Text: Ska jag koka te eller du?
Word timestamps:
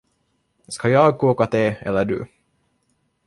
Ska 0.67 0.89
jag 0.89 1.17
koka 1.19 1.45
te 1.47 1.65
eller 1.81 2.05
du? 2.05 2.27